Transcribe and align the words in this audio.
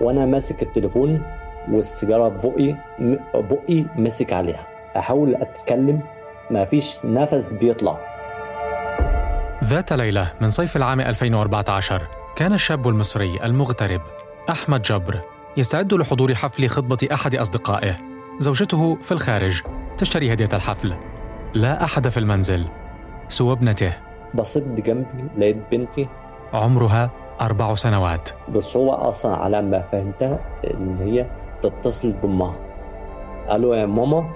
وأنا 0.00 0.26
ماسك 0.26 0.62
التليفون 0.62 1.22
والسيجارة 1.70 2.28
بقي 2.28 2.76
بقي 3.34 3.84
ماسك 3.96 4.32
عليها. 4.32 4.66
أحاول 4.96 5.34
أتكلم 5.34 6.00
ما 6.50 6.64
فيش 6.64 6.96
نفس 7.04 7.52
بيطلع. 7.52 7.98
ذات 9.64 9.92
ليلة 9.92 10.32
من 10.40 10.50
صيف 10.50 10.76
العام 10.76 11.00
2014 11.00 12.06
كان 12.36 12.52
الشاب 12.52 12.88
المصري 12.88 13.44
المغترب 13.44 14.00
أحمد 14.50 14.82
جبر 14.82 15.20
يستعد 15.56 15.94
لحضور 15.94 16.34
حفل 16.34 16.68
خطبة 16.68 17.08
أحد 17.12 17.34
أصدقائه. 17.34 17.96
زوجته 18.38 18.98
في 19.02 19.12
الخارج 19.12 19.62
تشتري 19.98 20.32
هدية 20.32 20.48
الحفل. 20.52 20.94
لا 21.54 21.84
أحد 21.84 22.08
في 22.08 22.20
المنزل. 22.20 22.66
سوى 23.28 23.52
ابنته. 23.52 23.92
بصيت 24.34 24.64
جنبي 24.64 25.24
لقيت 25.38 25.56
بنتي. 25.70 26.08
عمرها 26.52 27.10
أربع 27.40 27.74
سنوات. 27.74 28.28
بس 28.54 28.76
هو 28.76 28.92
أصلا 28.92 29.36
على 29.36 29.62
ما 29.62 29.80
فهمتها 29.80 30.38
إن 30.74 30.96
هي 31.00 31.26
تتصل 31.62 32.12
بامها 32.12 32.54
قالوا 33.48 33.76
يا 33.76 33.86
ماما 33.86 34.30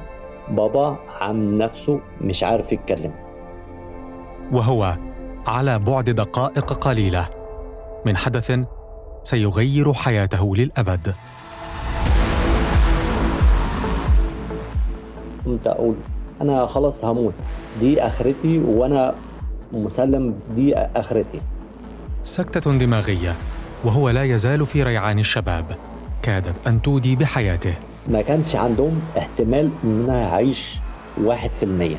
بابا 0.49 0.97
عم 1.21 1.59
نفسه 1.59 2.01
مش 2.21 2.45
عارف 2.45 2.73
يتكلم. 2.73 3.13
وهو 4.53 4.97
على 5.47 5.79
بعد 5.79 6.11
دقائق 6.11 6.73
قليلة. 6.73 7.29
من 8.07 8.17
حدث 8.17 8.61
سيغير 9.23 9.93
حياته 9.93 10.57
للأبد. 10.57 11.15
قمت 15.47 15.67
أقول 15.67 15.95
أنا 16.41 16.67
خلاص 16.67 17.05
هموت. 17.05 17.35
دي 17.81 18.03
آخرتي 18.03 18.59
وأنا 18.59 19.15
مسلم 19.73 20.35
دي 20.57 20.77
آخرتي. 20.77 21.41
سكتة 22.25 22.73
دماغية 22.73 23.35
وهو 23.85 24.11
لا 24.11 24.23
يزال 24.23 24.67
في 24.67 24.83
ريعان 24.83 25.19
الشباب. 25.19 25.77
كادت 26.23 26.67
أن 26.67 26.83
تودي 26.83 27.17
بحياته. 27.17 27.75
ما 28.09 28.23
كانش 28.23 28.57
عندهم 28.57 29.03
احتمال 29.19 29.71
إن 29.85 30.03
أنا 30.03 30.29
اعيش 30.29 30.81
واحد 31.21 31.53
في 31.53 31.63
المية. 31.63 31.97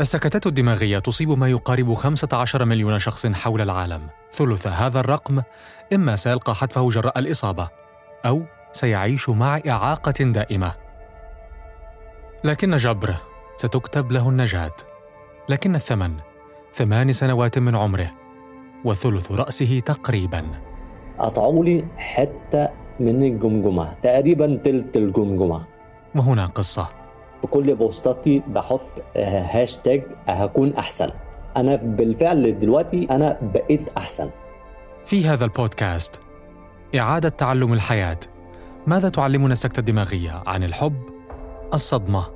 السكتات 0.00 0.46
الدماغية 0.46 0.98
تصيب 0.98 1.30
ما 1.30 1.48
يقارب 1.48 1.94
15 1.94 2.64
مليون 2.64 2.98
شخص 2.98 3.26
حول 3.26 3.60
العالم. 3.60 4.00
ثلث 4.32 4.66
هذا 4.66 5.00
الرقم 5.00 5.42
إما 5.92 6.16
سيلقى 6.16 6.54
حتفه 6.54 6.88
جراء 6.88 7.18
الإصابة 7.18 7.68
أو 8.26 8.42
سيعيش 8.72 9.28
مع 9.28 9.60
إعاقة 9.68 10.24
دائمة. 10.24 10.74
لكن 12.44 12.76
جبر 12.76 13.14
ستكتب 13.56 14.12
له 14.12 14.28
النجاة. 14.28 14.76
لكن 15.48 15.74
الثمن 15.74 16.27
ثمان 16.74 17.12
سنوات 17.12 17.58
من 17.58 17.76
عمره 17.76 18.10
وثلث 18.84 19.32
رأسه 19.32 19.80
تقريباً. 19.80 20.44
قطعوا 21.18 21.64
لي 21.64 21.84
حتة 21.96 22.68
من 23.00 23.22
الجمجمة 23.22 23.92
تقريبا 23.92 24.60
تلت 24.64 24.96
الجمجمة. 24.96 25.64
وهنا 26.14 26.46
قصة. 26.46 26.88
في 27.40 27.46
كل 27.46 27.74
بوستاتي 27.74 28.42
بحط 28.46 29.02
هاشتاج 29.16 30.02
هكون 30.28 30.74
أحسن. 30.74 31.10
أنا 31.56 31.76
بالفعل 31.76 32.58
دلوقتي 32.58 33.06
أنا 33.10 33.38
بقيت 33.42 33.88
أحسن. 33.96 34.30
في 35.04 35.28
هذا 35.28 35.44
البودكاست 35.44 36.20
إعادة 36.96 37.28
تعلم 37.28 37.72
الحياة. 37.72 38.18
ماذا 38.86 39.08
تعلمنا 39.08 39.52
السكتة 39.52 39.80
الدماغية 39.80 40.42
عن 40.46 40.62
الحب، 40.64 41.02
الصدمة 41.74 42.26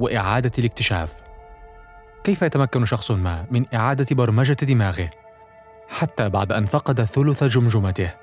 وإعادة 0.00 0.50
الاكتشاف؟ 0.58 1.22
كيف 2.24 2.42
يتمكن 2.42 2.84
شخص 2.84 3.10
ما 3.10 3.46
من 3.50 3.64
إعادة 3.74 4.06
برمجة 4.16 4.56
دماغه 4.62 5.10
حتى 5.88 6.28
بعد 6.28 6.52
أن 6.52 6.64
فقد 6.66 7.04
ثلث 7.04 7.44
جمجمته؟ 7.44 8.14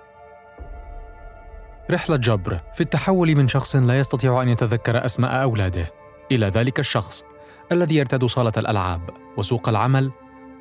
رحلة 1.92 2.16
جبر 2.16 2.62
في 2.74 2.82
التحول 2.82 3.36
من 3.36 3.48
شخص 3.48 3.76
لا 3.76 4.00
يستطيع 4.00 4.42
أن 4.42 4.50
يتذكر 4.50 5.06
أسماء 5.06 5.44
أولاده 5.44 5.92
إلى 6.32 6.48
ذلك 6.48 6.80
الشخص 6.80 7.24
الذي 7.72 7.96
يرتاد 7.96 8.26
صالة 8.26 8.52
الألعاب 8.58 9.02
وسوق 9.38 9.70
العمل 9.70 10.12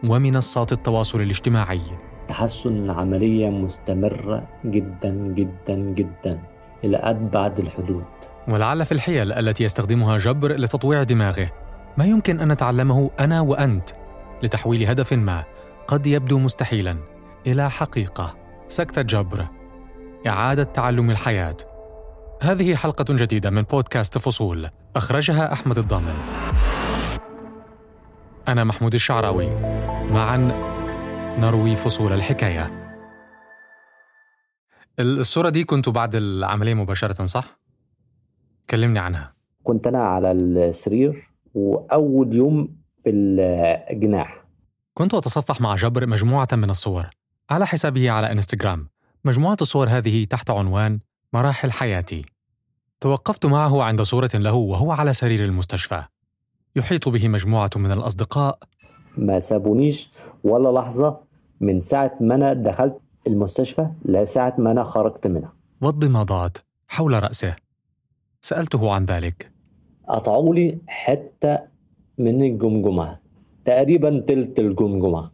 ومنصات 0.08 0.72
التواصل 0.72 1.20
الاجتماعي. 1.20 1.80
تحسن 2.28 2.90
عملية 2.90 3.50
مستمرة 3.50 4.48
جدا 4.64 5.10
جدا 5.10 5.74
جدا 5.74 6.40
إلى 6.84 6.96
أبعد 6.96 7.58
الحدود. 7.58 8.04
ولعل 8.48 8.84
في 8.84 8.92
الحيل 8.92 9.32
التي 9.32 9.64
يستخدمها 9.64 10.18
جبر 10.18 10.52
لتطويع 10.52 11.02
دماغه. 11.02 11.59
ما 11.96 12.04
يمكن 12.04 12.40
أن 12.40 12.52
نتعلمه 12.52 13.10
أنا 13.20 13.40
وأنت 13.40 13.90
لتحويل 14.42 14.86
هدف 14.86 15.12
ما 15.12 15.44
قد 15.88 16.06
يبدو 16.06 16.38
مستحيلا. 16.38 16.96
إلى 17.46 17.70
حقيقة. 17.70 18.36
سكته 18.68 19.02
جبر. 19.02 19.46
إعادة 20.26 20.62
تعلم 20.64 21.10
الحياة. 21.10 21.56
هذه 22.42 22.74
حلقة 22.74 23.04
جديدة 23.10 23.50
من 23.50 23.62
بودكاست 23.62 24.18
فصول. 24.18 24.70
أخرجها 24.96 25.52
أحمد 25.52 25.78
الضامن. 25.78 26.14
أنا 28.48 28.64
محمود 28.64 28.94
الشعراوي. 28.94 29.50
معا 30.10 30.36
نروي 31.38 31.76
فصول 31.76 32.12
الحكاية. 32.12 32.94
الصورة 34.98 35.48
دي 35.48 35.64
كنت 35.64 35.88
بعد 35.88 36.14
العملية 36.14 36.74
مباشرة 36.74 37.24
صح؟ 37.24 37.58
كلمني 38.70 38.98
عنها. 38.98 39.34
كنت 39.62 39.86
أنا 39.86 40.02
على 40.02 40.32
السرير. 40.32 41.29
وأول 41.54 42.34
يوم 42.34 42.76
في 43.04 43.10
الجناح. 43.10 44.44
كنت 44.94 45.14
أتصفح 45.14 45.60
مع 45.60 45.74
جبر 45.74 46.06
مجموعة 46.06 46.48
من 46.52 46.70
الصور 46.70 47.06
على 47.50 47.66
حسابه 47.66 48.10
على 48.10 48.32
إنستغرام. 48.32 48.88
مجموعة 49.24 49.56
الصور 49.60 49.88
هذه 49.88 50.24
تحت 50.24 50.50
عنوان 50.50 51.00
مراحل 51.32 51.72
حياتي. 51.72 52.24
توقفت 53.00 53.46
معه 53.46 53.82
عند 53.82 54.02
صورة 54.02 54.30
له 54.34 54.52
وهو 54.54 54.92
على 54.92 55.12
سرير 55.12 55.44
المستشفى. 55.44 56.04
يحيط 56.76 57.08
به 57.08 57.28
مجموعة 57.28 57.70
من 57.76 57.92
الأصدقاء. 57.92 58.58
ما 59.16 59.40
سابونيش 59.40 60.10
ولا 60.44 60.80
لحظة 60.80 61.20
من 61.60 61.80
ساعة 61.80 62.16
ما 62.20 62.34
أنا 62.34 62.52
دخلت 62.52 62.98
المستشفى 63.26 63.88
لساعة 64.04 64.54
ما 64.58 64.70
أنا 64.70 64.84
خرجت 64.84 65.26
منها. 65.26 65.52
والضمادات 65.80 66.58
حول 66.88 67.22
رأسه. 67.22 67.56
سألته 68.40 68.92
عن 68.92 69.04
ذلك. 69.04 69.50
قطعوا 70.10 70.54
لي 70.54 70.78
حتة 70.87 71.59
من 72.19 72.43
الجمجمة 72.43 73.19
تقريبا 73.65 74.25
تلت 74.26 74.60
الجمجمة. 74.60 75.31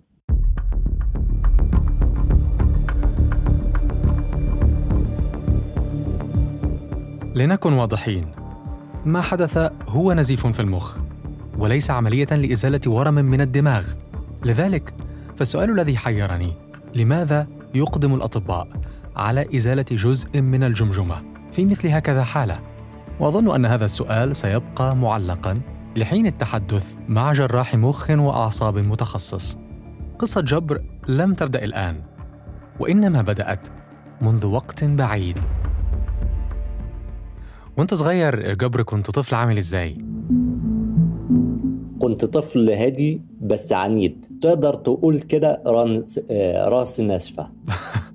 لنكن 7.34 7.72
واضحين 7.72 8.26
ما 9.04 9.20
حدث 9.20 9.72
هو 9.88 10.12
نزيف 10.12 10.46
في 10.46 10.60
المخ 10.60 10.98
وليس 11.58 11.90
عملية 11.90 12.26
لإزالة 12.26 12.80
ورم 12.86 13.14
من 13.14 13.40
الدماغ. 13.40 13.86
لذلك 14.44 14.94
فالسؤال 15.36 15.70
الذي 15.70 15.96
حيرني 15.96 16.52
لماذا 16.94 17.46
يقدم 17.74 18.14
الأطباء 18.14 18.68
على 19.16 19.56
إزالة 19.56 19.84
جزء 19.90 20.40
من 20.40 20.64
الجمجمة؟ 20.64 21.16
في 21.52 21.64
مثل 21.64 21.88
هكذا 21.88 22.24
حالة. 22.24 22.75
وأظن 23.20 23.54
أن 23.54 23.66
هذا 23.66 23.84
السؤال 23.84 24.36
سيبقى 24.36 24.96
معلقا 24.96 25.60
لحين 25.96 26.26
التحدث 26.26 26.96
مع 27.08 27.32
جراح 27.32 27.74
مخ 27.74 28.10
وأعصاب 28.10 28.78
متخصص. 28.78 29.58
قصة 30.18 30.40
جبر 30.40 30.82
لم 31.08 31.34
تبدأ 31.34 31.64
الآن 31.64 32.02
وإنما 32.80 33.22
بدأت 33.22 33.68
منذ 34.20 34.46
وقت 34.46 34.84
بعيد. 34.84 35.38
وأنت 37.76 37.94
صغير 37.94 38.54
جبر 38.54 38.82
كنت 38.82 39.10
طفل 39.10 39.34
عامل 39.34 39.58
إزاي؟ 39.58 39.98
كنت 42.00 42.24
طفل 42.24 42.70
هادي 42.70 43.22
بس 43.40 43.72
عنيد. 43.72 44.26
تقدر 44.42 44.74
تقول 44.74 45.20
كده 45.20 45.62
آه، 46.30 46.68
راسي 46.68 47.02
ناشفة. 47.02 47.50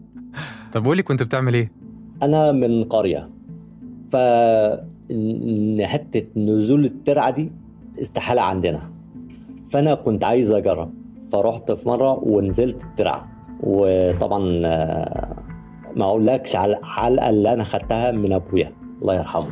طب 0.73 0.85
قولي 0.85 1.03
كنت 1.03 1.23
بتعمل 1.23 1.53
إيه؟ 1.53 1.71
أنا 2.23 2.51
من 2.51 2.83
قرية. 2.83 3.40
ف 4.11 4.15
إن 5.11 5.81
حتة 5.85 6.39
نزول 6.39 6.85
الترعة 6.85 7.29
دي 7.29 7.51
استحالة 8.01 8.41
عندنا. 8.41 8.79
فأنا 9.69 9.95
كنت 9.95 10.23
عايز 10.23 10.51
أجرب. 10.51 10.93
فرحت 11.31 11.71
في 11.71 11.89
مرة 11.89 12.19
ونزلت 12.23 12.83
الترعة. 12.83 13.31
وطبعا 13.63 14.61
آه، 14.65 15.35
ما 15.95 16.05
أقولكش 16.05 16.55
على 16.55 16.77
الحلقة 16.77 17.29
اللي 17.29 17.53
أنا 17.53 17.63
خدتها 17.63 18.11
من 18.11 18.33
أبويا. 18.33 18.71
الله 19.01 19.15
يرحمه. 19.15 19.51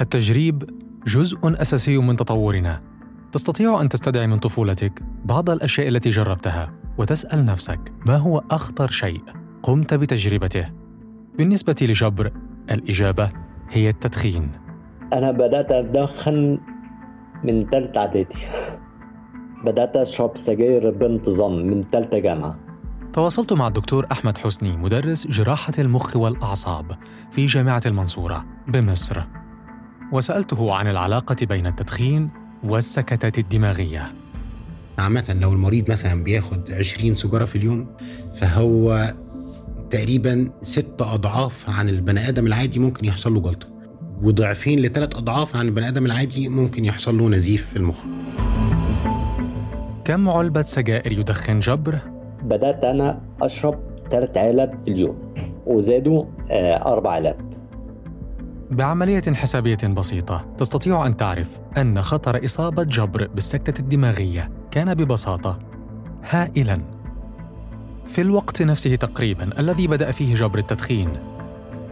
التجريب 0.00 0.70
جزء 1.06 1.38
أساسي 1.44 1.98
من 1.98 2.16
تطورنا. 2.16 2.80
تستطيع 3.32 3.80
أن 3.80 3.88
تستدعي 3.88 4.26
من 4.26 4.38
طفولتك 4.38 5.02
بعض 5.24 5.50
الأشياء 5.50 5.88
التي 5.88 6.10
جربتها 6.10 6.72
وتسأل 6.98 7.44
نفسك 7.44 7.92
ما 8.06 8.16
هو 8.16 8.42
أخطر 8.50 8.90
شيء 8.90 9.20
قمت 9.62 9.94
بتجربته؟ 9.94 10.68
بالنسبة 11.38 11.76
لجبر 11.82 12.32
الإجابة 12.70 13.30
هي 13.70 13.88
التدخين. 13.88 14.50
أنا 15.12 15.30
بدأت 15.30 15.72
أدخن 15.72 16.58
من 17.44 17.70
تالتة 17.70 17.98
إعدادي. 17.98 18.38
بدأت 19.64 19.96
أشرب 19.96 20.36
سجاير 20.36 20.90
بانتظام 20.90 21.66
من 21.66 21.90
تالتة 21.90 22.18
جامعة. 22.18 22.58
تواصلت 23.12 23.52
مع 23.52 23.68
الدكتور 23.68 24.06
أحمد 24.12 24.38
حسني 24.38 24.76
مدرس 24.76 25.26
جراحة 25.26 25.72
المخ 25.78 26.16
والأعصاب 26.16 26.98
في 27.30 27.46
جامعة 27.46 27.82
المنصورة 27.86 28.44
بمصر. 28.68 29.22
وسألته 30.12 30.74
عن 30.74 30.86
العلاقة 30.86 31.36
بين 31.46 31.66
التدخين 31.66 32.30
والسكتات 32.64 33.38
الدماغية. 33.38 34.12
عامة 34.98 35.36
لو 35.40 35.52
المريض 35.52 35.90
مثلا 35.90 36.24
بياخد 36.24 36.70
20 36.70 37.14
سيجارة 37.14 37.44
في 37.44 37.56
اليوم 37.56 37.86
فهو 38.34 39.14
تقريبا 39.90 40.48
ست 40.62 41.02
أضعاف 41.02 41.70
عن 41.70 41.88
البني 41.88 42.28
آدم 42.28 42.46
العادي 42.46 42.78
ممكن 42.78 43.06
يحصل 43.06 43.34
له 43.34 43.40
جلطة 43.40 43.66
وضعفين 44.22 44.80
لثلاث 44.80 45.16
أضعاف 45.16 45.56
عن 45.56 45.66
البني 45.66 45.88
آدم 45.88 46.06
العادي 46.06 46.48
ممكن 46.48 46.84
يحصل 46.84 47.18
له 47.18 47.28
نزيف 47.28 47.66
في 47.66 47.76
المخ 47.76 48.04
كم 50.04 50.28
علبة 50.28 50.62
سجائر 50.62 51.12
يدخن 51.12 51.60
جبر؟ 51.60 51.98
بدأت 52.42 52.84
أنا 52.84 53.20
أشرب 53.42 53.80
ثلاث 54.10 54.36
علب 54.36 54.78
في 54.84 54.90
اليوم 54.90 55.34
وزادوا 55.66 56.24
آه، 56.52 56.92
أربع 56.92 57.10
علب 57.10 57.36
بعملية 58.70 59.22
حسابية 59.34 59.88
بسيطة 59.96 60.54
تستطيع 60.58 61.06
أن 61.06 61.16
تعرف 61.16 61.60
أن 61.78 62.02
خطر 62.02 62.44
إصابة 62.44 62.82
جبر 62.82 63.26
بالسكتة 63.26 63.80
الدماغية 63.80 64.50
كان 64.70 64.94
ببساطة 64.94 65.58
هائلاً. 66.30 66.99
في 68.06 68.20
الوقت 68.20 68.62
نفسه 68.62 68.96
تقريباً 68.96 69.50
الذي 69.58 69.86
بدأ 69.86 70.10
فيه 70.10 70.34
جبر 70.34 70.58
التدخين، 70.58 71.08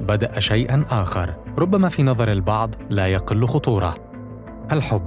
بدأ 0.00 0.40
شيئاً 0.40 0.84
آخر. 0.90 1.34
ربما 1.58 1.88
في 1.88 2.02
نظر 2.02 2.32
البعض 2.32 2.74
لا 2.90 3.06
يقل 3.06 3.46
خطورة: 3.46 3.94
الحب. 4.72 5.02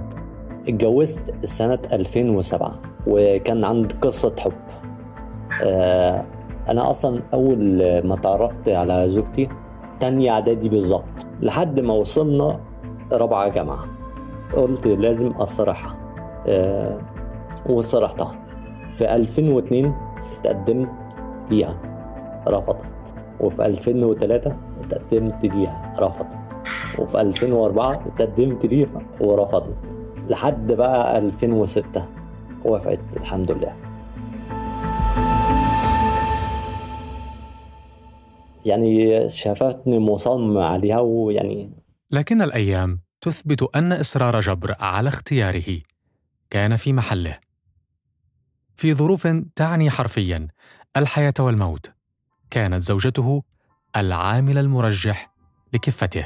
اتجوزت 0.67 1.45
سنة 1.45 1.79
2007 1.93 2.79
وكان 3.07 3.65
عندي 3.65 3.95
قصة 3.95 4.35
حب. 4.39 4.51
آه، 5.63 6.25
أنا 6.69 6.89
أصلا 6.89 7.21
أول 7.33 7.57
ما 8.07 8.15
تعرفت 8.15 8.69
على 8.69 9.09
زوجتي 9.09 9.49
تانية 9.99 10.31
إعدادي 10.31 10.69
بالظبط. 10.69 11.27
لحد 11.41 11.79
ما 11.79 11.93
وصلنا 11.93 12.59
رابعة 13.11 13.49
جامعة. 13.49 13.85
قلت 14.55 14.87
لازم 14.87 15.27
أصرحها. 15.27 15.97
آه، 16.47 16.99
وصرحتها. 17.69 18.35
في 18.93 19.15
2002 19.15 19.93
اتقدمت 20.39 21.17
ليها 21.51 21.81
رفضت. 22.47 23.15
وفي 23.39 23.65
2003 23.65 24.57
اتقدمت 24.81 25.45
ليها 25.45 25.93
رفضت. 25.99 26.37
وفي 26.99 27.21
2004 27.21 28.05
اتقدمت 28.07 28.65
ليها 28.65 29.01
ورفضت. 29.21 29.77
لحد 30.29 30.71
بقى 30.71 31.17
2006 31.17 32.05
وافقت 32.65 33.17
الحمد 33.17 33.51
لله. 33.51 33.75
يعني 38.65 39.29
شافتني 39.29 39.99
مصمم 39.99 40.57
عليها 40.57 40.99
ويعني 40.99 41.71
لكن 42.11 42.41
الأيام 42.41 42.99
تثبت 43.21 43.75
أن 43.75 43.93
إصرار 43.93 44.39
جبر 44.39 44.75
على 44.79 45.09
اختياره 45.09 45.81
كان 46.49 46.75
في 46.75 46.93
محله. 46.93 47.37
في 48.75 48.93
ظروف 48.93 49.27
تعني 49.55 49.89
حرفياً 49.89 50.47
الحياة 50.97 51.33
والموت، 51.39 51.91
كانت 52.49 52.81
زوجته 52.81 53.43
العامل 53.95 54.57
المرجح 54.57 55.31
لكفته. 55.73 56.25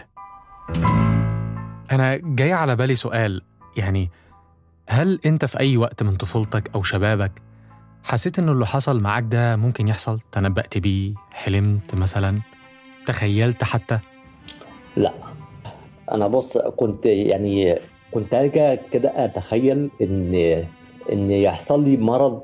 أنا 1.91 2.19
جاي 2.23 2.53
على 2.53 2.75
بالي 2.75 2.95
سؤال 2.95 3.41
يعني 3.77 4.09
هل 4.89 5.19
أنت 5.25 5.45
في 5.45 5.59
أي 5.59 5.77
وقت 5.77 6.03
من 6.03 6.15
طفولتك 6.15 6.71
أو 6.75 6.83
شبابك 6.83 7.31
حسيت 8.03 8.39
إنه 8.39 8.51
اللي 8.51 8.65
حصل 8.65 9.01
معاك 9.01 9.23
ده 9.23 9.55
ممكن 9.55 9.87
يحصل؟ 9.87 10.19
تنبأت 10.19 10.77
بيه؟ 10.77 11.13
حلمت 11.33 11.95
مثلا؟ 11.95 12.41
تخيلت 13.05 13.63
حتى؟ 13.63 13.99
لا 14.97 15.13
أنا 16.11 16.27
بص 16.27 16.57
كنت 16.57 17.05
يعني 17.05 17.75
كنت 18.11 18.33
أرجع 18.33 18.75
كده 18.75 19.25
أتخيل 19.25 19.91
إن 20.01 20.65
إن 21.11 21.31
يحصل 21.31 21.83
لي 21.83 21.97
مرض 21.97 22.41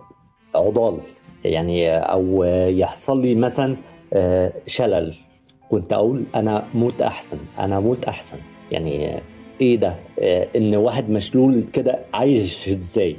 عضال 0.56 1.00
يعني 1.46 1.90
أو 1.90 2.44
يحصل 2.68 3.22
لي 3.22 3.36
مثلا 3.36 3.78
آه، 4.14 4.54
شلل. 4.68 5.16
كنت 5.70 5.94
أقول 5.94 6.24
أنا 6.36 6.68
موت 6.74 7.02
أحسن 7.02 7.38
أنا 7.60 7.80
موت 7.80 8.06
أحسن. 8.06 8.38
يعني 8.72 9.22
إيه 9.62 9.76
ده؟ 9.76 9.96
آه، 10.20 10.48
إن 10.56 10.76
واحد 10.76 11.10
مشلول 11.10 11.62
كده 11.74 12.00
عايش 12.14 12.70
إزاي؟ 12.70 13.18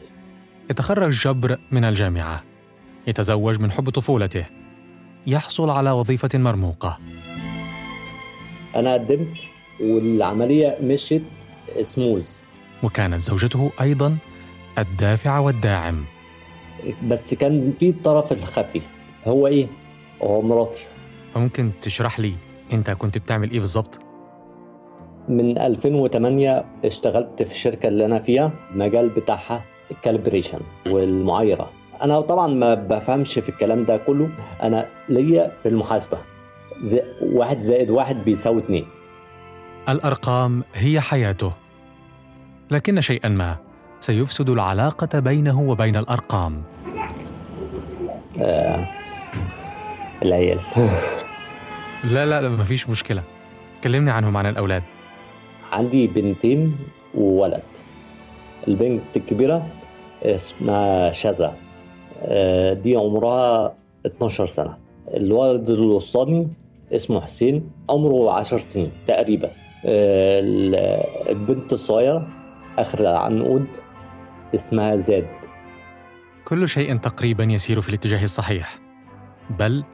يتخرج 0.70 1.12
جبر 1.12 1.58
من 1.70 1.84
الجامعة. 1.84 2.42
يتزوج 3.06 3.60
من 3.60 3.72
حب 3.72 3.90
طفولته. 3.90 4.44
يحصل 5.26 5.70
على 5.70 5.90
وظيفة 5.90 6.38
مرموقة. 6.38 6.98
أنا 8.76 8.92
قدمت 8.92 9.36
والعملية 9.80 10.76
مشيت 10.82 11.22
سموز 11.82 12.42
وكانت 12.82 13.20
زوجته 13.20 13.70
أيضا 13.80 14.16
الدافع 14.78 15.38
والداعم. 15.38 16.04
بس 17.08 17.34
كان 17.34 17.72
في 17.78 17.88
الطرف 17.88 18.32
الخفي. 18.32 18.80
هو 19.26 19.46
إيه؟ 19.46 19.66
هو 20.22 20.42
مراتي. 20.42 20.84
فممكن 21.34 21.70
تشرح 21.80 22.20
لي 22.20 22.34
أنت 22.72 22.90
كنت 22.90 23.18
بتعمل 23.18 23.50
إيه 23.50 23.60
بالظبط؟ 23.60 24.00
من 25.28 25.58
2008 25.58 26.64
اشتغلت 26.84 27.42
في 27.42 27.52
الشركة 27.52 27.88
اللي 27.88 28.04
أنا 28.04 28.18
فيها 28.18 28.52
المجال 28.70 29.08
بتاعها 29.08 29.64
الكالبريشن 29.90 30.60
والمعايرة. 30.86 31.70
أنا 32.02 32.20
طبعا 32.20 32.48
ما 32.48 32.74
بفهمش 32.74 33.38
في 33.38 33.48
الكلام 33.48 33.84
ده 33.84 33.96
كله. 33.96 34.30
أنا 34.62 34.88
ليا 35.08 35.52
في 35.62 35.68
المحاسبة. 35.68 36.18
زي 36.80 37.02
واحد 37.22 37.60
زائد 37.60 37.90
واحد 37.90 38.24
بيساوي 38.24 38.58
اتنين. 38.62 38.86
الأرقام 39.88 40.64
هي 40.74 41.00
حياته 41.00 41.52
لكن 42.70 43.00
شيئا 43.00 43.28
ما. 43.28 43.56
سيفسد 44.02 44.50
العلاقة 44.50 45.18
بينه 45.18 45.60
وبين 45.60 45.96
الأرقام. 45.96 46.62
العيال. 50.22 50.58
لا 52.04 52.26
لا 52.26 52.40
لا 52.42 52.48
مفيش 52.48 52.88
مشكلة. 52.88 53.22
كلمني 53.84 54.10
عنهم 54.10 54.36
عن 54.36 54.46
الأولاد. 54.46 54.82
عندي 55.72 56.06
بنتين 56.06 56.76
وولد. 57.14 57.62
البنت 58.68 59.16
الكبيرة 59.16 59.66
اسمها 60.22 61.12
شذا. 61.12 61.54
آه، 62.22 62.72
دي 62.72 62.96
عمرها 62.96 63.74
12 64.06 64.46
سنة. 64.46 64.76
الولد 65.14 65.70
الوسطاني 65.70 66.48
اسمه 66.92 67.20
حسين 67.20 67.70
عمره 67.90 68.32
10 68.32 68.58
سنين 68.58 68.90
تقريبا. 69.08 69.46
آه، 69.86 70.40
ال- 70.40 71.02
البنت 71.30 71.72
الصغيرة 71.72 72.26
آخر 72.78 73.00
العنقود 73.00 73.66
اسمها 74.54 74.96
زاد 74.96 75.28
كل 76.44 76.68
شيء 76.68 76.96
تقريبا 76.96 77.44
يسير 77.44 77.80
في 77.80 77.88
الاتجاه 77.88 78.24
الصحيح 78.24 78.78
بل 79.50 79.84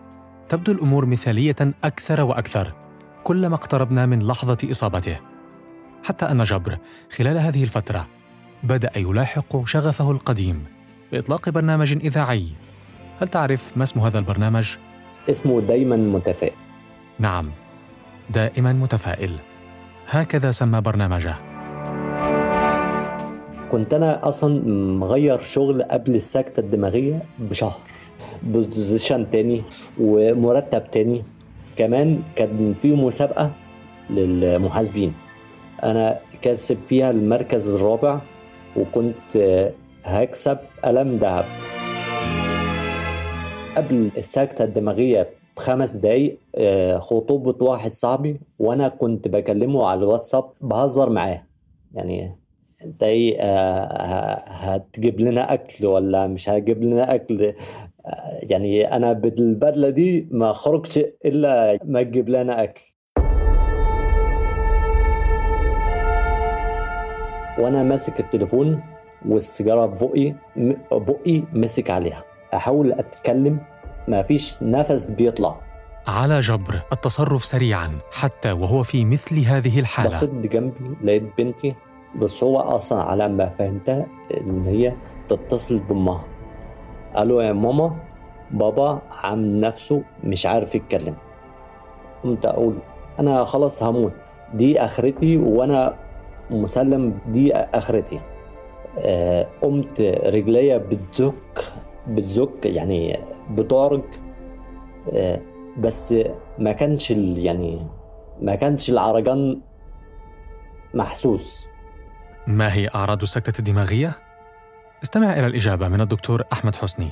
تبدو 0.49 0.73
الأمور 0.73 1.07
مثالية 1.07 1.57
أكثر 1.85 2.21
وأكثر 2.21 2.75
كلما 3.25 3.55
اقتربنا 3.55 4.07
من 4.07 4.27
لحظة 4.27 4.59
إصابته. 4.71 5.17
حتى 6.05 6.25
أن 6.25 6.43
جبر 6.43 6.79
خلال 7.17 7.39
هذه 7.39 7.65
الفترة 7.65 8.07
بدأ 8.63 8.99
يلاحق 8.99 9.67
شغفه 9.67 10.11
القديم 10.11 10.65
بإطلاق 11.13 11.49
برنامج 11.49 11.93
إذاعي. 11.93 12.49
هل 13.21 13.29
تعرف 13.29 13.77
ما 13.77 13.83
اسم 13.83 14.01
هذا 14.01 14.19
البرنامج؟ 14.19 14.77
اسمه 15.31 15.61
دايما 15.61 15.97
متفائل. 15.97 16.53
نعم 17.19 17.51
دائما 18.31 18.73
متفائل. 18.73 19.39
هكذا 20.09 20.51
سمى 20.51 20.81
برنامجه. 20.81 21.48
كنت 23.69 23.95
أنا 23.95 24.29
أصلا 24.29 24.65
مغير 24.99 25.41
شغل 25.41 25.83
قبل 25.83 26.15
السكتة 26.15 26.61
الدماغية 26.61 27.23
بشهر 27.39 27.77
بوزيشن 28.43 29.31
تاني 29.31 29.63
ومرتب 30.01 30.91
تاني. 30.91 31.23
كمان 31.77 32.23
كان 32.37 32.75
في 32.75 32.93
مسابقة 32.93 33.51
للمحاسبين. 34.11 35.15
أنا 35.85 36.19
كاسب 36.43 36.79
فيها 36.87 37.11
المركز 37.11 37.75
الرابع 37.75 38.21
وكنت 38.77 39.73
هكسب 40.05 40.59
قلم 40.85 41.17
ذهب. 41.17 41.45
قبل 43.77 44.11
السكتة 44.19 44.65
الدماغية 44.65 45.29
بخمس 45.57 45.93
دقايق 45.93 46.39
آه، 46.55 46.99
خطوبة 46.99 47.65
واحد 47.67 47.93
صاحبي 47.93 48.41
وأنا 48.59 48.89
كنت 48.89 49.29
بكلمه 49.29 49.87
على 49.87 49.99
الواتساب 49.99 50.45
بهزر 50.61 51.11
معاه. 51.11 51.43
يعني 51.95 52.39
انت 52.85 53.03
آه، 53.41 54.43
هتجيب 54.47 55.21
لنا 55.21 55.53
أكل 55.55 55.87
ولا 55.87 56.27
مش 56.27 56.49
هتجيب 56.49 56.83
لنا 56.83 57.15
أكل؟ 57.15 57.55
آه، 58.07 58.41
يعني 58.51 58.97
أنا 58.97 59.13
بالبدلة 59.13 59.91
دي 59.91 60.29
ما 60.31 60.53
خرجش 60.53 60.99
إلا 60.99 61.79
ما 61.85 62.03
تجيب 62.03 62.29
لنا 62.29 62.63
أكل. 62.63 62.83
وأنا 67.59 67.83
ماسك 67.83 68.21
التليفون 68.21 68.83
والسيجارة 69.29 69.87
ببقي 69.87 70.35
بقي 70.93 71.43
مسك 71.53 71.91
عليها. 71.91 72.25
أحاول 72.55 72.93
أتكلم 72.93 73.61
ما 74.09 74.23
فيش 74.23 74.63
نفس 74.63 75.11
بيطلع. 75.11 75.61
على 76.07 76.41
جبر 76.41 76.81
التصرف 76.93 77.45
سريعا 77.45 77.99
حتى 78.13 78.53
وهو 78.53 78.83
في 78.83 79.05
مثل 79.05 79.41
هذه 79.41 79.81
الحالة. 79.81 80.09
بصيت 80.09 80.31
جنبي 80.31 80.97
لقيت 81.05 81.23
بنتي 81.39 81.75
بس 82.17 82.45
هو 82.45 82.59
أصلا 82.59 83.03
على 83.03 83.29
ما 83.29 83.49
فهمتها 83.49 84.07
إن 84.41 84.65
هي 84.67 84.93
تتصل 85.29 85.79
بأمها. 85.79 86.25
قالوا 87.15 87.43
يا 87.43 87.53
ماما 87.53 87.97
بابا 88.51 89.03
عم 89.25 89.61
نفسه 89.61 90.03
مش 90.25 90.47
عارف 90.47 90.75
يتكلم. 90.75 91.15
قمت 92.25 92.47
أقول 92.47 92.79
أنا 93.19 93.45
خلاص 93.45 93.83
هموت. 93.83 94.13
دي 94.55 94.81
آخرتي 94.81 95.37
وأنا 95.37 95.95
مسلم 96.51 97.19
دي 97.29 97.55
آخرتي. 97.55 98.21
آه، 98.99 99.47
قمت 99.63 100.01
رجليا 100.27 100.79
بتزك 100.79 101.65
بتزك 102.09 102.67
يعني 102.67 103.19
بتعرج 103.51 104.03
آه، 105.13 105.41
بس 105.79 106.15
ما 106.59 106.73
كانش 106.73 107.11
يعني 107.11 107.87
ما 108.41 108.55
كانش 108.55 108.91
العرجان 108.91 109.61
محسوس. 110.95 111.69
ما 112.49 112.75
هي 112.75 112.89
أعراض 112.95 113.23
السكتة 113.23 113.59
الدماغية؟ 113.59 114.19
استمع 115.03 115.33
إلى 115.33 115.47
الإجابة 115.47 115.89
من 115.89 116.01
الدكتور 116.01 116.45
أحمد 116.53 116.77
حسني. 116.77 117.11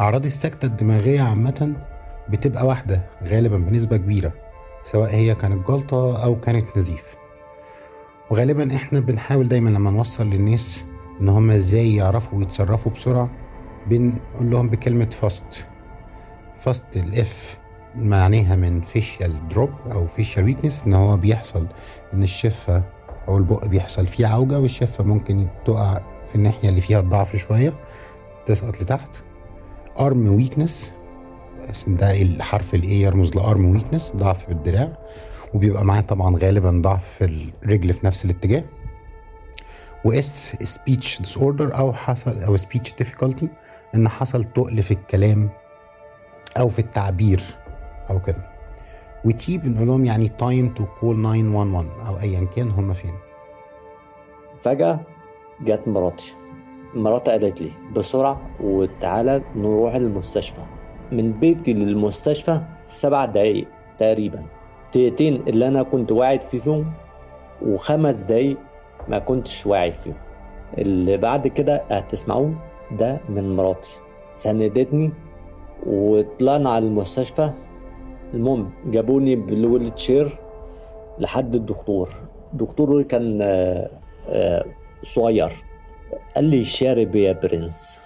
أعراض 0.00 0.24
السكتة 0.24 0.66
الدماغية 0.66 1.20
عامة 1.20 1.76
بتبقى 2.28 2.66
واحدة 2.66 3.02
غالبا 3.24 3.56
بنسبة 3.58 3.96
كبيرة 3.96 4.32
سواء 4.84 5.10
هي 5.10 5.34
كانت 5.34 5.66
جلطة 5.68 6.24
أو 6.24 6.40
كانت 6.40 6.78
نزيف. 6.78 7.16
وغالبا 8.30 8.76
إحنا 8.76 9.00
بنحاول 9.00 9.48
دايما 9.48 9.70
لما 9.70 9.90
نوصل 9.90 10.30
للناس 10.30 10.84
إن 11.20 11.28
هم 11.28 11.50
إزاي 11.50 11.94
يعرفوا 11.94 12.42
يتصرفوا 12.42 12.92
بسرعة 12.92 13.30
بنقول 13.86 14.50
لهم 14.50 14.68
بكلمة 14.68 15.10
FAST. 15.10 15.66
FAST 16.58 16.96
ال 16.96 17.27
F 17.27 17.58
معناها 17.94 18.56
من 18.56 18.80
facial 18.80 19.48
droop 19.48 19.70
أو 19.92 20.06
facial 20.06 20.44
weakness 20.44 20.84
إن 20.86 20.94
هو 20.94 21.16
بيحصل 21.16 21.66
إن 22.14 22.22
الشفة 22.22 22.95
أو 23.28 23.38
البق 23.38 23.64
بيحصل 23.64 24.06
فيه 24.06 24.26
عوجة 24.26 24.58
والشفة 24.60 25.04
ممكن 25.04 25.48
تقع 25.64 26.00
في 26.28 26.34
الناحية 26.34 26.68
اللي 26.68 26.80
فيها 26.80 27.00
الضعف 27.00 27.36
شوية 27.36 27.72
تسقط 28.46 28.82
لتحت. 28.82 29.16
arm 30.00 30.34
weakness 30.34 30.92
ده 31.86 32.22
الحرف 32.22 32.74
ال 32.74 32.87
A 32.87 33.00
يرمز 33.00 33.36
ل 33.36 33.43
arm 33.43 33.64
weakness 33.70 34.12
ضعف 34.16 34.48
بالدراع 34.48 34.92
وبيبقى 35.54 35.84
معاه 35.84 36.00
طبعا 36.00 36.36
غالبا 36.38 36.80
ضعف 36.84 37.04
في 37.18 37.50
الرجل 37.62 37.92
في 37.92 38.06
نفس 38.06 38.24
الاتجاه. 38.24 38.64
و 40.04 40.56
S 40.62 41.18
speech 41.20 41.36
disorder 41.36 41.78
أو 41.78 41.92
حصل 41.92 42.42
أو 42.42 42.56
speech 42.56 42.94
difficulty 42.94 43.48
إن 43.94 44.08
حصل 44.08 44.44
تقل 44.44 44.82
في 44.82 44.90
الكلام 44.90 45.48
أو 46.58 46.68
في 46.68 46.78
التعبير 46.78 47.42
أو 48.10 48.20
كده. 48.20 48.55
و 49.26 49.42
T 49.42 49.58
بنقول 49.58 49.88
لهم 49.88 50.04
يعني 50.04 50.28
time 50.28 50.74
to 50.74 50.84
call 51.00 51.16
911 51.22 51.86
أو 52.06 52.18
ايا 52.18 52.44
كان 52.44 52.70
هم 52.70 52.92
فين. 52.92 53.14
فجأة 54.60 55.00
جت 55.60 55.88
مراتي. 55.88 56.34
مراتي 56.94 57.30
قالت 57.30 57.62
لي 57.62 57.70
بسرعة 57.96 58.40
وتعالى 58.60 59.42
نروح 59.56 59.94
المستشفى. 59.94 60.60
من 61.12 61.32
بيتي 61.32 61.72
للمستشفى 61.72 62.60
سبع 62.86 63.24
دقايق 63.24 63.68
تقريبا. 63.98 64.42
دقيقتين 64.94 65.42
اللي 65.48 65.68
أنا 65.68 65.82
كنت 65.82 66.12
واعي 66.12 66.38
فيهم 66.38 66.92
وخمس 67.62 68.22
دقايق 68.22 68.56
ما 69.08 69.18
كنتش 69.18 69.66
واعي 69.66 69.92
فيهم. 69.92 70.16
اللي 70.78 71.16
بعد 71.16 71.48
كده 71.48 71.84
هتسمعوه 71.90 72.54
ده 72.92 73.20
من 73.28 73.56
مراتي. 73.56 73.90
سندتني 74.34 75.12
وطلعنا 75.86 76.70
على 76.70 76.86
المستشفى 76.86 77.50
المهم 78.34 78.70
جابوني 78.86 79.36
بال 79.36 79.98
wheelchair 79.98 80.38
لحد 81.18 81.54
الدكتور. 81.54 82.08
الدكتور 82.52 83.02
كان 83.02 83.38
آه، 83.42 83.90
آه، 84.28 84.64
صغير. 85.02 85.52
قال 86.34 86.44
لي 86.44 86.64
شارب 86.64 87.16
يا 87.16 87.32
برنس. 87.32 88.00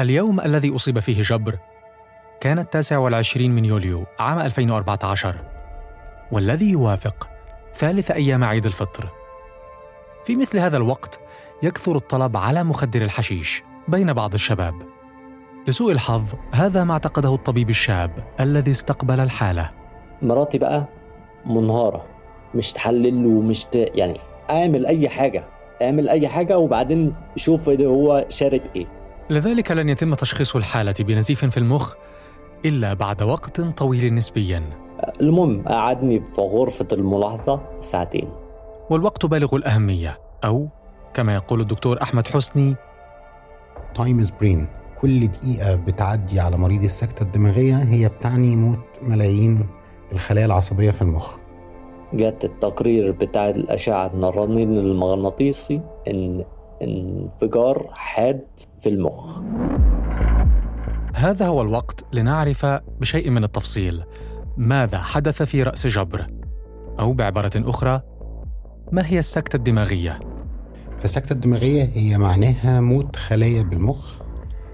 اليوم 0.00 0.40
الذي 0.40 0.74
أصيب 0.74 0.98
فيه 0.98 1.22
جبر 1.22 1.58
كان 2.40 2.58
التاسع 2.58 2.98
والعشرين 2.98 3.54
من 3.54 3.64
يوليو 3.64 4.04
عام 4.18 4.38
2014 4.38 5.36
والذي 6.32 6.70
يوافق 6.70 7.28
ثالث 7.74 8.10
أيام 8.10 8.44
عيد 8.44 8.66
الفطر. 8.66 9.08
في 10.24 10.36
مثل 10.36 10.58
هذا 10.58 10.76
الوقت 10.76 11.20
يكثر 11.62 11.96
الطلب 11.96 12.36
على 12.36 12.64
مخدر 12.64 13.02
الحشيش 13.02 13.62
بين 13.88 14.12
بعض 14.12 14.34
الشباب. 14.34 14.91
لسوء 15.68 15.92
الحظ 15.92 16.24
هذا 16.54 16.84
ما 16.84 16.92
اعتقده 16.92 17.34
الطبيب 17.34 17.70
الشاب 17.70 18.10
الذي 18.40 18.70
استقبل 18.70 19.20
الحالة. 19.20 19.70
مراتي 20.22 20.58
بقى 20.58 20.88
منهارة 21.46 22.04
مش 22.54 22.72
تحلل 22.72 23.26
ومش 23.26 23.64
ت... 23.64 23.74
يعني 23.74 24.18
اعمل 24.50 24.86
أي 24.86 25.08
حاجة 25.08 25.44
اعمل 25.82 26.08
أي 26.08 26.28
حاجة 26.28 26.58
وبعدين 26.58 27.14
شوف 27.36 27.68
إيه 27.68 27.86
هو 27.86 28.26
شارب 28.28 28.60
إيه. 28.76 28.86
لذلك 29.30 29.70
لن 29.70 29.88
يتم 29.88 30.14
تشخيص 30.14 30.56
الحالة 30.56 30.94
بنزيف 31.00 31.44
في 31.44 31.56
المخ 31.56 31.94
إلا 32.64 32.94
بعد 32.94 33.22
وقت 33.22 33.60
طويل 33.60 34.14
نسبياً. 34.14 34.62
المهم 35.20 35.62
قعدني 35.68 36.22
في 36.34 36.40
غرفة 36.40 36.88
الملاحظة 36.92 37.60
ساعتين. 37.80 38.28
والوقت 38.90 39.26
بالغ 39.26 39.56
الأهمية 39.56 40.18
أو 40.44 40.68
كما 41.14 41.34
يقول 41.34 41.60
الدكتور 41.60 42.02
أحمد 42.02 42.26
حسني 42.26 42.76
time 43.94 44.20
is 44.20 44.30
brain 44.30 44.68
كل 45.02 45.28
دقيقة 45.28 45.74
بتعدي 45.74 46.40
على 46.40 46.58
مريض 46.58 46.82
السكتة 46.82 47.22
الدماغية 47.22 47.76
هي 47.76 48.08
بتعني 48.08 48.56
موت 48.56 48.78
ملايين 49.02 49.66
الخلايا 50.12 50.46
العصبية 50.46 50.90
في 50.90 51.02
المخ. 51.02 51.34
جت 52.14 52.44
التقرير 52.44 53.12
بتاع 53.12 53.48
الأشعة 53.48 54.06
والرنين 54.06 54.78
المغناطيسي 54.78 55.80
إن 56.08 56.44
انفجار 56.82 57.90
حاد 57.94 58.46
في 58.80 58.88
المخ. 58.88 59.40
هذا 61.14 61.46
هو 61.46 61.62
الوقت 61.62 62.04
لنعرف 62.12 62.66
بشيء 63.00 63.30
من 63.30 63.44
التفصيل. 63.44 64.04
ماذا 64.56 64.98
حدث 64.98 65.42
في 65.42 65.62
رأس 65.62 65.86
جبر؟ 65.86 66.26
أو 67.00 67.12
بعبارة 67.12 67.52
أخرى 67.56 68.00
ما 68.92 69.06
هي 69.06 69.18
السكتة 69.18 69.56
الدماغية؟ 69.56 70.20
فالسكتة 70.98 71.32
الدماغية 71.32 71.90
هي 71.94 72.18
معناها 72.18 72.80
موت 72.80 73.16
خلايا 73.16 73.62
بالمخ. 73.62 74.21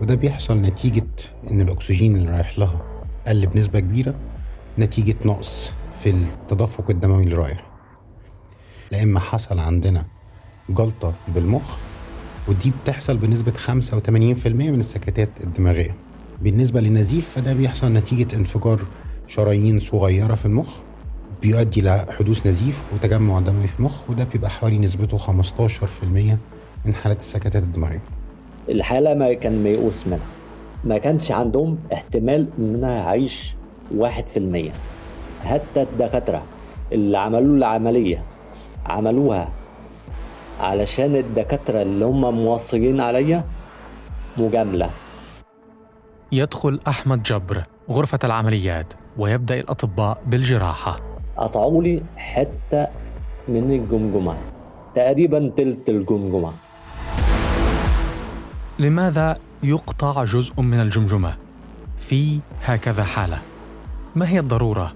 وده 0.00 0.14
بيحصل 0.14 0.56
نتيجة 0.62 1.06
إن 1.50 1.60
الأكسجين 1.60 2.16
اللي 2.16 2.30
رايح 2.30 2.58
لها 2.58 2.80
قل 3.26 3.46
بنسبة 3.46 3.80
كبيرة 3.80 4.14
نتيجة 4.78 5.16
نقص 5.24 5.72
في 6.02 6.10
التدفق 6.10 6.90
الدموي 6.90 7.22
اللي 7.24 7.34
رايح. 7.34 7.58
لا 8.92 9.02
إما 9.02 9.20
حصل 9.20 9.58
عندنا 9.58 10.04
جلطة 10.70 11.12
بالمخ 11.34 11.76
ودي 12.48 12.72
بتحصل 12.82 13.16
بنسبة 13.16 13.52
85% 13.52 13.70
من 14.46 14.80
السكتات 14.80 15.28
الدماغية. 15.44 15.96
بالنسبة 16.42 16.80
للنزيف 16.80 17.30
فده 17.30 17.52
بيحصل 17.52 17.92
نتيجة 17.92 18.36
انفجار 18.36 18.80
شرايين 19.26 19.80
صغيرة 19.80 20.34
في 20.34 20.46
المخ 20.46 20.76
بيؤدي 21.42 21.82
لحدوث 21.82 22.46
نزيف 22.46 22.82
وتجمع 22.94 23.40
دموي 23.40 23.66
في 23.66 23.78
المخ 23.78 24.10
وده 24.10 24.24
بيبقى 24.24 24.50
حوالي 24.50 24.78
نسبته 24.78 25.18
15% 25.18 25.22
من 26.84 26.94
حالات 26.94 27.20
السكتات 27.20 27.62
الدماغية. 27.62 28.02
الحالة 28.68 29.14
ما 29.14 29.32
كان 29.34 29.62
ميؤوس 29.62 30.06
منها. 30.06 30.26
ما 30.84 30.98
كانش 30.98 31.32
عندهم 31.32 31.78
احتمال 31.92 32.48
ان 32.58 32.74
أنا 32.74 33.06
هعيش 33.06 33.54
واحد 33.94 34.26
في 34.26 34.36
المية. 34.36 34.70
حتى 35.44 35.82
الدكاترة 35.82 36.42
اللي 36.92 37.18
عملوا 37.18 37.56
لي 37.56 37.58
العملية 37.58 38.22
عملوها 38.86 39.48
علشان 40.60 41.16
الدكاترة 41.16 41.82
اللي 41.82 42.04
هم 42.04 42.44
موصيين 42.44 43.00
عليا 43.00 43.44
مجاملة. 44.36 44.90
يدخل 46.32 46.80
أحمد 46.88 47.22
جبر 47.22 47.62
غرفة 47.90 48.18
العمليات 48.24 48.92
ويبدأ 49.18 49.60
الأطباء 49.60 50.18
بالجراحة. 50.26 51.00
قطعوا 51.36 51.82
لي 51.82 52.02
حتة 52.16 52.88
من 53.48 53.72
الجمجمة. 53.72 54.36
تقريبا 54.94 55.52
تلت 55.56 55.88
الجمجمة. 55.88 56.52
لماذا 58.78 59.34
يقطع 59.62 60.24
جزء 60.24 60.60
من 60.60 60.80
الجمجمة 60.80 61.36
في 61.98 62.40
هكذا 62.62 63.04
حالة؟ 63.04 63.38
ما 64.16 64.28
هي 64.28 64.38
الضرورة؟ 64.38 64.94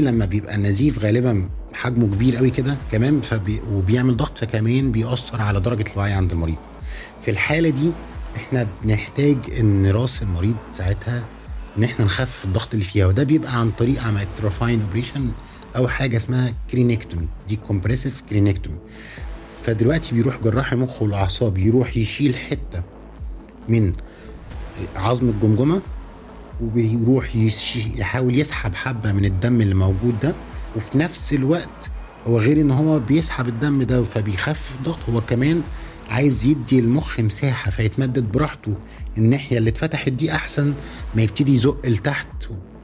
لما 0.00 0.24
بيبقى 0.24 0.54
النزيف 0.54 0.98
غالبا 0.98 1.48
حجمه 1.74 2.06
كبير 2.06 2.36
قوي 2.36 2.50
كده 2.50 2.76
كمان 2.92 3.20
فبي 3.20 3.60
وبيعمل 3.72 4.16
ضغط 4.16 4.38
فكمان 4.38 4.92
بيأثر 4.92 5.42
على 5.42 5.60
درجة 5.60 5.84
الوعي 5.92 6.12
عند 6.12 6.32
المريض 6.32 6.56
في 7.24 7.30
الحالة 7.30 7.68
دي 7.68 7.90
إحنا 8.36 8.66
بنحتاج 8.84 9.36
إن 9.60 9.86
رأس 9.86 10.22
المريض 10.22 10.56
ساعتها 10.72 11.24
إن 11.78 11.84
إحنا 11.84 12.04
نخفف 12.04 12.44
الضغط 12.44 12.68
اللي 12.72 12.84
فيها 12.84 13.06
وده 13.06 13.22
بيبقى 13.22 13.60
عن 13.60 13.70
طريق 13.70 14.02
عملية 14.02 14.26
trephine 14.36 14.80
operation 14.82 15.30
أو 15.76 15.88
حاجة 15.88 16.16
اسمها 16.16 16.54
craniectomy 16.70 17.28
decompressive 17.48 18.22
craniectomy 18.30 18.76
فدلوقتي 19.66 20.14
بيروح 20.14 20.36
جراح 20.42 20.72
المخ 20.72 21.02
والأعصاب 21.02 21.58
يروح 21.58 21.96
يشيل 21.96 22.36
حتة 22.36 22.82
من 23.68 23.92
عظم 24.96 25.28
الجمجمة 25.28 25.80
وبيروح 26.62 27.36
يحاول 27.96 28.38
يسحب 28.38 28.74
حبة 28.74 29.12
من 29.12 29.24
الدم 29.24 29.60
اللي 29.60 29.74
موجود 29.74 30.14
ده 30.22 30.32
وفي 30.76 30.98
نفس 30.98 31.32
الوقت 31.32 31.90
هو 32.26 32.38
غير 32.38 32.60
إن 32.60 32.70
هو 32.70 32.98
بيسحب 32.98 33.48
الدم 33.48 33.82
ده 33.82 34.02
فبيخفف 34.02 34.70
الضغط 34.78 34.98
هو 35.10 35.20
كمان 35.20 35.62
عايز 36.10 36.46
يدي 36.46 36.78
المخ 36.78 37.20
مساحة 37.20 37.70
فيتمدد 37.70 38.32
براحته 38.32 38.74
الناحية 39.18 39.58
اللي 39.58 39.70
اتفتحت 39.70 40.08
دي 40.08 40.32
أحسن 40.34 40.74
ما 41.14 41.22
يبتدي 41.22 41.54
يزق 41.54 41.86
لتحت 41.86 42.26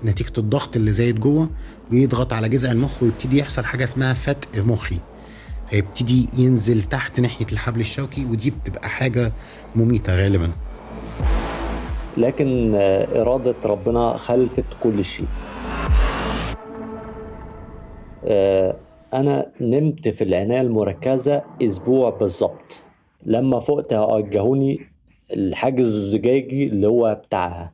نتيجة 0.04 0.32
الضغط 0.38 0.76
اللي 0.76 0.92
زايد 0.92 1.20
جوه 1.20 1.50
ويضغط 1.92 2.32
على 2.32 2.48
جذع 2.48 2.70
المخ 2.72 3.02
ويبتدي 3.02 3.38
يحصل 3.38 3.64
حاجة 3.64 3.84
اسمها 3.84 4.14
فتق 4.14 4.58
مخي. 4.64 4.98
فيبتدي 5.70 6.28
ينزل 6.38 6.82
تحت 6.82 7.20
ناحية 7.20 7.46
الحبل 7.52 7.80
الشوكي 7.80 8.24
ودي 8.24 8.50
بتبقى 8.50 8.88
حاجة 8.88 9.32
مميتة 9.76 10.14
غالبا. 10.14 10.52
لكن 12.16 12.74
آه، 12.74 13.20
إرادة 13.22 13.56
ربنا 13.64 14.16
خلفت 14.16 14.64
كل 14.82 15.04
شيء. 15.04 15.26
آه، 18.24 18.76
أنا 19.14 19.52
نمت 19.60 20.08
في 20.08 20.24
العناية 20.24 20.60
المركزة 20.60 21.42
أسبوع 21.62 22.10
بالظبط. 22.10 22.82
لما 23.26 23.60
فقت 23.60 23.92
وجهوني 23.92 24.80
الحاجز 25.36 25.84
الزجاجي 25.86 26.66
اللي 26.66 26.86
هو 26.86 27.20
بتاع 27.24 27.72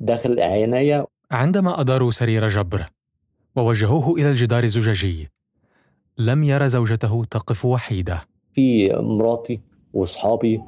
داخل 0.00 0.40
عناية 0.40 1.06
عندما 1.30 1.80
أداروا 1.80 2.10
سرير 2.10 2.48
جبر 2.48 2.86
ووجهوه 3.56 4.14
إلى 4.14 4.30
الجدار 4.30 4.64
الزجاجي 4.64 5.28
لم 6.18 6.42
ير 6.42 6.66
زوجته 6.66 7.24
تقف 7.30 7.64
وحيدة. 7.64 8.22
في 8.52 8.92
مراتي 8.92 9.60
وصحابي 9.92 10.60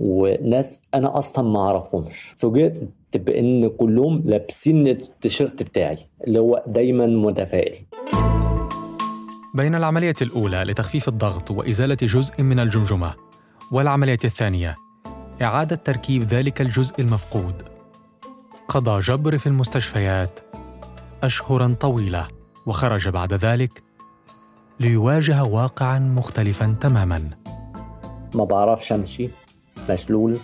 وناس 0.00 0.80
أنا 0.94 1.18
أصلا 1.18 1.48
ما 1.48 1.60
أعرفهمش. 1.60 2.34
فوجئت 2.38 2.90
بأن 3.14 3.68
كلهم 3.68 4.22
لابسين 4.26 4.86
التيشيرت 4.86 5.62
بتاعي 5.62 5.98
اللي 6.26 6.38
هو 6.38 6.64
دايما 6.66 7.06
متفائل. 7.06 7.84
بين 9.54 9.74
العملية 9.74 10.14
الأولى 10.22 10.64
لتخفيف 10.64 11.08
الضغط 11.08 11.50
وإزالة 11.50 11.96
جزء 12.02 12.42
من 12.42 12.60
الجمجمة 12.60 13.14
والعملية 13.72 14.18
الثانية 14.24 14.76
إعادة 15.42 15.76
تركيب 15.76 16.22
ذلك 16.22 16.60
الجزء 16.60 17.00
المفقود. 17.00 17.62
قضى 18.68 19.00
جبر 19.00 19.38
في 19.38 19.46
المستشفيات 19.46 20.40
أشهرا 21.22 21.76
طويلة 21.80 22.28
وخرج 22.66 23.08
بعد 23.08 23.34
ذلك 23.34 23.82
ليواجه 24.80 25.44
واقعا 25.44 25.98
مختلفا 25.98 26.76
تماما. 26.80 27.30
ما 28.34 28.44
بعرفش 28.44 28.92
أمشي. 28.92 29.30
مشلول 29.92 30.36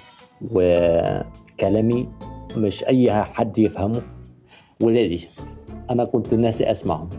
وكلامي 0.53 2.09
مش 2.57 2.85
أي 2.85 3.13
حد 3.25 3.59
يفهمه. 3.59 4.03
ولادي 4.83 5.29
أنا 5.91 6.05
كنت 6.05 6.35
ناسي 6.35 6.71
اسمعهم 6.73 7.11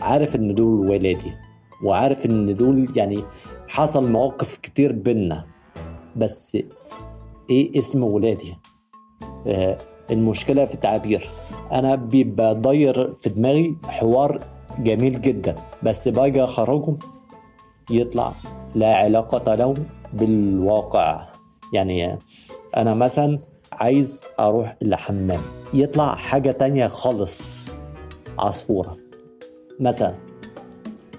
عارف 0.00 0.36
إن 0.36 0.54
دول 0.54 0.88
ولادي 0.90 1.32
وعارف 1.84 2.26
إن 2.26 2.56
دول 2.56 2.86
يعني 2.96 3.18
حصل 3.68 4.12
مواقف 4.12 4.56
كتير 4.56 4.92
بينا. 4.92 5.46
بس 6.16 6.58
إيه 7.50 7.80
اسم 7.80 8.02
ولادي؟ 8.04 8.54
آه، 9.46 9.78
المشكلة 10.10 10.64
في 10.64 10.74
التعبير. 10.74 11.28
أنا 11.72 11.94
بيبقى 11.94 12.54
ضاير 12.54 13.14
في 13.14 13.30
دماغي 13.30 13.76
حوار 13.84 14.40
جميل 14.78 15.20
جدا. 15.20 15.54
بس 15.82 16.08
باجي 16.08 16.44
أخرجهم 16.44 16.98
يطلع 17.90 18.32
لا 18.74 18.94
علاقة 18.94 19.54
له 19.54 19.74
بالواقع. 20.12 21.26
يعني 21.72 22.18
أنا 22.76 22.94
مثلا 22.94 23.38
عايز 23.72 24.20
أروح 24.40 24.76
الحمام 24.82 25.40
يطلع 25.74 26.14
حاجة 26.14 26.50
تانية 26.50 26.86
خالص. 26.86 27.64
عصفورة. 28.38 28.96
مثلا 29.80 30.12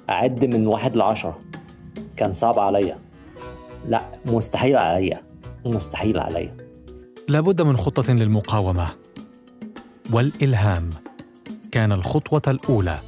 أعد 0.10 0.46
من 0.46 0.68
واحد 0.68 0.96
لعشرة. 0.96 1.40
كان 2.18 2.34
صعب 2.34 2.60
عليا. 2.60 3.00
لا 3.88 4.02
مستحيل 4.26 4.78
عليا. 4.78 5.22
مستحيل 5.66 6.20
عليا. 6.20 6.58
لابد 7.28 7.62
من 7.62 7.78
خطة 7.78 8.14
للمقاومة. 8.14 8.88
والإلهام. 10.14 10.90
كان 11.72 11.92
الخطوة 11.92 12.42
الأولى 12.48 13.00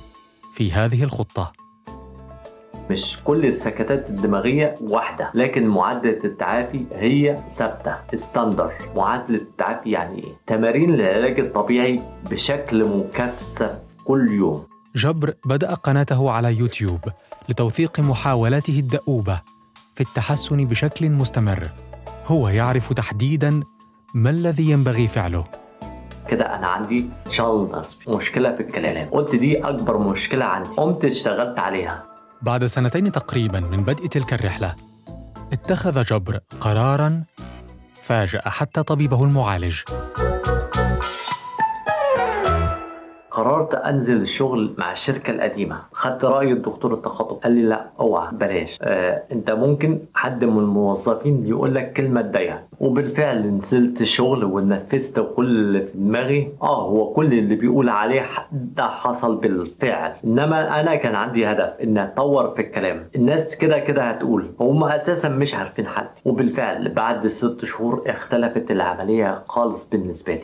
في 0.53 0.71
هذه 0.71 1.03
الخطة. 1.03 1.58
مش 2.89 3.17
كل 3.23 3.45
السكتات 3.45 4.09
الدماغية 4.09 4.75
واحدة 4.81 5.31
لكن 5.35 5.67
معادلة 5.67 6.19
التعافي 6.23 6.85
هي 6.95 7.37
ثابتة 7.49 7.95
ستاندر 8.15 8.71
معادلة 8.95 9.41
التعافي 9.41 9.91
يعني 9.91 10.23
إيه؟ 10.23 10.33
تمارين 10.47 10.93
العلاج 10.93 11.39
الطبيعي 11.39 12.01
بشكل 12.31 12.87
مكثف 12.87 13.71
كل 14.05 14.31
يوم. 14.31 14.65
جبر 14.95 15.33
بدأ 15.45 15.73
قناته 15.73 16.31
على 16.31 16.57
يوتيوب 16.57 16.99
لتوثيق 17.49 17.99
محاولاته 17.99 18.79
الدؤوبة 18.79 19.41
في 19.95 20.01
التحسن 20.01 20.65
بشكل 20.65 21.09
مستمر. 21.09 21.71
هو 22.27 22.49
يعرف 22.49 22.93
تحديدا 22.93 23.63
ما 24.13 24.29
الذي 24.29 24.69
ينبغي 24.69 25.07
فعله. 25.07 25.43
كده 26.27 26.55
أنا 26.55 26.67
عندي 26.67 27.05
شلل 27.31 27.69
نصفي 27.71 28.09
مشكلة 28.09 28.51
في 28.55 28.59
الكلام. 28.59 29.09
قلت 29.09 29.35
دي 29.35 29.57
أكبر 29.57 29.97
مشكلة 29.97 30.45
عندي. 30.45 30.69
قمت 30.69 31.05
اشتغلت 31.05 31.59
عليها. 31.59 32.08
بعد 32.41 32.65
سنتين 32.65 33.11
تقريبا 33.11 33.59
من 33.59 33.83
بدء 33.83 34.07
تلك 34.07 34.33
الرحلة 34.33 34.75
اتخذ 35.53 36.03
جبر 36.03 36.39
قرارا 36.61 37.23
فاجأ 38.01 38.41
حتى 38.45 38.83
طبيبه 38.83 39.23
المعالج. 39.23 39.79
قررت 43.39 43.75
أنزل 43.75 44.21
الشغل 44.21 44.73
مع 44.77 44.91
الشركة 44.91 45.31
القديمة. 45.31 45.79
خدت 45.91 46.25
رأي 46.25 46.51
الدكتور 46.51 46.93
التخاطب 46.93 47.35
قال 47.43 47.51
لي 47.51 47.61
لا 47.61 47.85
أوعى 47.99 48.27
بلاش. 48.31 48.77
آه 48.81 49.23
أنت 49.31 49.51
ممكن 49.51 49.99
حد 50.13 50.45
من 50.45 50.57
الموظفين 50.59 51.47
يقول 51.47 51.75
لك 51.75 51.93
كلمة 51.93 52.21
تضايقك 52.21 52.63
وبالفعل 52.79 53.41
نزلت 53.47 54.01
الشغل 54.01 54.43
ونفذت 54.43 55.19
كل 55.35 55.45
اللي 55.45 55.81
في 55.85 55.97
دماغي. 55.97 56.51
آه 56.61 56.81
هو 56.81 57.13
كل 57.13 57.33
اللي 57.33 57.55
بيقول 57.55 57.89
عليه 57.89 58.25
ده 58.51 58.87
حصل 58.87 59.35
بالفعل. 59.35 60.13
إنما 60.25 60.79
أنا 60.79 60.95
كان 60.95 61.15
عندي 61.15 61.45
هدف 61.45 61.73
ان 61.83 61.97
أتطور 61.97 62.49
في 62.49 62.61
الكلام. 62.61 63.09
الناس 63.15 63.57
كده 63.57 63.79
كده 63.79 64.03
هتقول. 64.03 64.51
هم 64.59 64.83
أساسا 64.83 65.29
مش 65.29 65.55
عارفين 65.55 65.87
حالتي 65.87 66.21
وبالفعل 66.25 66.89
بعد 66.89 67.27
ست 67.27 67.65
شهور 67.65 68.03
اختلفت 68.07 68.71
العملية 68.71 69.43
خالص 69.47 69.89
بالنسبة 69.89 70.33
لي. 70.33 70.43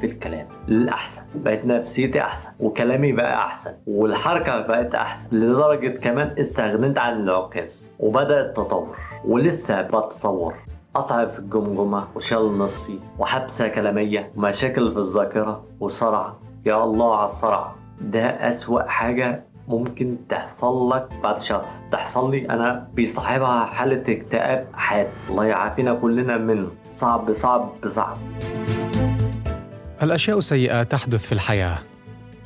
في 0.00 0.06
الكلام. 0.06 0.46
للأحسن. 0.68 1.22
بقت 1.34 1.64
نفسيتي 1.64 2.20
أحسن. 2.20 2.50
وكلامي 2.60 3.12
بقى 3.12 3.36
أحسن. 3.36 3.72
والحركة 3.86 4.60
بقت 4.60 4.94
أحسن. 4.94 5.36
لدرجة 5.36 5.88
كمان 5.88 6.34
استغنيت 6.40 6.98
عن 6.98 7.20
العكاز. 7.20 7.92
وبدأ 7.98 8.40
التطور 8.40 8.96
ولسه 9.24 9.82
بتطور. 9.82 10.54
قطع 10.94 11.26
في 11.26 11.38
الجمجمة 11.38 12.04
وشل 12.14 12.58
نصفي. 12.58 12.98
وحبسة 13.18 13.68
كلامية. 13.68 14.30
ومشاكل 14.36 14.92
في 14.92 14.98
الذاكرة. 14.98 15.62
وصرع. 15.80 16.32
يا 16.66 16.84
الله 16.84 17.16
على 17.16 17.24
الصرع. 17.24 17.72
ده 18.00 18.26
أسوأ 18.26 18.82
حاجة 18.82 19.44
ممكن 19.68 20.16
تحصل 20.28 20.90
لك 20.90 21.08
بعد 21.22 21.38
شهر 21.38 21.64
تحصل 21.92 22.30
لي 22.30 22.50
أنا 22.50 22.88
بيصاحبها 22.94 23.64
حالة 23.64 24.14
اكتئاب 24.14 24.66
حاد. 24.74 25.08
الله 25.30 25.44
يعافينا 25.44 25.94
كلنا 25.94 26.36
منه. 26.36 26.68
صعب 26.90 27.32
صعب 27.32 27.72
صعب. 27.86 28.16
الأشياء 30.02 30.38
السيئة 30.38 30.82
تحدث 30.82 31.26
في 31.26 31.32
الحياة 31.32 31.78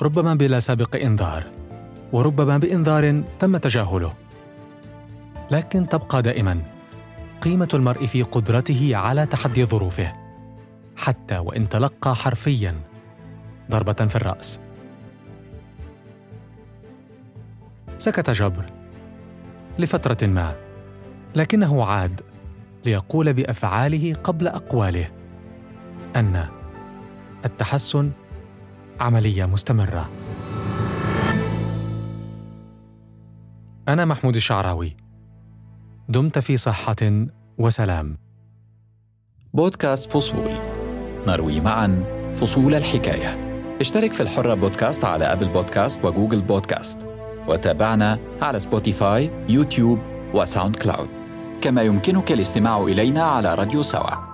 ربما 0.01 0.33
بلا 0.33 0.59
سابق 0.59 0.95
إنذار 0.95 1.47
وربما 2.11 2.57
بإنذار 2.57 3.23
تم 3.39 3.57
تجاهله. 3.57 4.13
لكن 5.51 5.89
تبقى 5.89 6.21
دائما 6.21 6.61
قيمة 7.41 7.67
المرء 7.73 8.05
في 8.05 8.23
قدرته 8.23 8.91
على 8.95 9.25
تحدي 9.25 9.65
ظروفه 9.65 10.13
حتى 10.97 11.37
وإن 11.37 11.69
تلقى 11.69 12.15
حرفيا 12.15 12.75
ضربة 13.71 13.93
في 13.93 14.15
الرأس. 14.15 14.59
سكت 17.97 18.29
جبر 18.29 18.65
لفترة 19.79 20.27
ما 20.27 20.55
لكنه 21.35 21.85
عاد 21.85 22.21
ليقول 22.85 23.33
بأفعاله 23.33 24.13
قبل 24.23 24.47
أقواله 24.47 25.07
أن 26.15 26.60
التحسن 27.45 28.11
عملية 28.99 29.45
مستمرة. 29.45 30.09
أنا 33.87 34.05
محمود 34.05 34.35
الشعراوي. 34.35 34.97
دمت 36.09 36.39
في 36.39 36.57
صحة 36.57 37.27
وسلام. 37.57 38.17
بودكاست 39.53 40.11
فصول 40.11 40.59
نروي 41.27 41.59
معا 41.59 42.03
فصول 42.35 42.75
الحكاية 42.75 43.51
اشترك 43.81 44.13
في 44.13 44.23
الحرة 44.23 44.53
بودكاست 44.53 45.05
على 45.05 45.25
أبل 45.25 45.47
بودكاست 45.47 46.05
وجوجل 46.05 46.41
بودكاست 46.41 47.07
وتابعنا 47.47 48.19
على 48.41 48.59
سبوتيفاي 48.59 49.45
يوتيوب 49.49 49.99
وساوند 50.33 50.75
كلاود 50.75 51.09
كما 51.61 51.81
يمكنك 51.81 52.31
الاستماع 52.31 52.83
إلينا 52.83 53.23
على 53.23 53.55
راديو 53.55 53.81
سوا 53.81 54.30